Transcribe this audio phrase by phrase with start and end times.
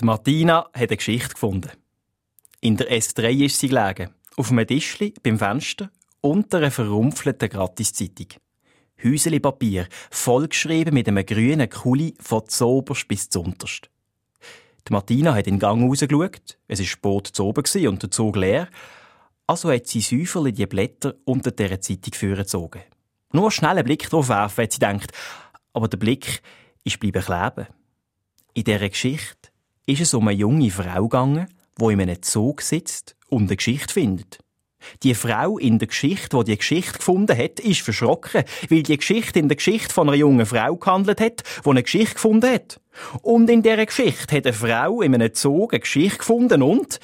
[0.00, 1.70] Die Martina hat eine Geschichte gefunden.
[2.60, 5.88] In der S3 ist sie gelegen, auf einem Tischli beim Fenster
[6.20, 8.26] unter einer verrumpfelten Gratiszeitung.
[9.04, 13.88] Häuseli Papier, vollgeschrieben mit einem grünen Kuli von zoberst bis zunterst.
[14.88, 18.34] Die Martina hat in den Gang rausgeschaut, es war spät zu oben und der Zug
[18.34, 18.68] leer,
[19.46, 22.82] also hat sie säuferli die Blätter unter dieser Zeitung vorgezogen.
[23.32, 25.12] Nur schnell einen Blick drauf werfen, hat sie gedacht,
[25.72, 26.42] aber der Blick
[26.82, 27.68] ist bleiben kleben.
[28.54, 29.53] In dieser Geschichte
[29.86, 31.48] ist es um eine junge Frau gegangen,
[31.78, 34.38] die in einem Zug sitzt und eine Geschichte findet.
[35.02, 39.38] Die Frau in der Geschichte, die die Geschichte gefunden hat, ist verschrocken, weil die Geschichte
[39.38, 42.80] in der Geschichte von einer jungen Frau gehandelt hat, die eine Geschichte gefunden hat.
[43.22, 47.00] Und in dieser Geschichte hat eine Frau in einem Zug eine Geschichte gefunden und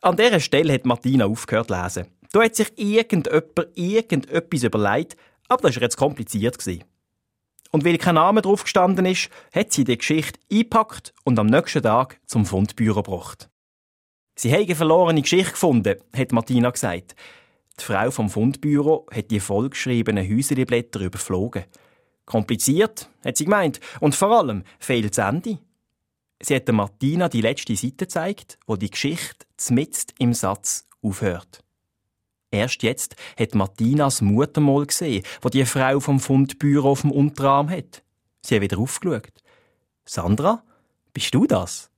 [0.00, 2.06] an dieser Stelle hat Martina aufgehört zu lesen.
[2.32, 5.16] Da hat sich irgendjemand irgendetwas überlegt,
[5.48, 6.58] aber das war jetzt kompliziert.
[7.70, 11.82] Und weil kein Name drauf gestanden ist, hat sie die Geschichte eingepackt und am nächsten
[11.82, 13.50] Tag zum Fundbüro gebracht.
[14.36, 17.14] Sie haben eine verlorene Geschichte gefunden, hat Martina gesagt.
[17.78, 21.64] Die Frau vom Fundbüro hat die vollgeschriebenen Häuserblätter überflogen.
[22.24, 25.58] Kompliziert, hat sie gemeint, und vor allem fehlt das Ende.
[26.40, 31.64] Sie hat Martina die letzte Seite gezeigt, wo die Geschichte zmitzt im Satz aufhört.
[32.50, 37.68] Erst jetzt hat Martinas Mutter mal gesehen, wo die Frau vom Fundbüro auf dem Unterarm
[37.68, 38.02] hat.
[38.42, 39.32] Sie hat wieder aufgeschaut.
[40.06, 40.62] Sandra,
[41.12, 41.90] bist du das?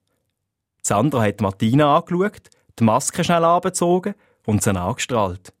[0.81, 5.53] Sandra hat Martina angeschaut, die Maske schnell abgezogen und sie angestrahlt.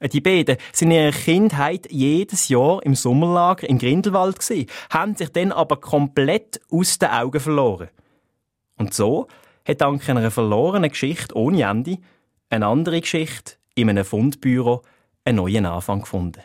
[0.00, 5.28] Die beiden sind in ihrer Kindheit jedes Jahr im Sommerlager in Grindelwald gewesen, haben sich
[5.28, 7.88] dann aber komplett aus den Augen verloren.
[8.78, 9.28] Und so
[9.66, 11.98] hat dank einer verlorenen Geschichte ohne Ende
[12.50, 14.82] eine andere Geschichte in einem Fundbüro
[15.24, 16.42] einen neuen Anfang gefunden.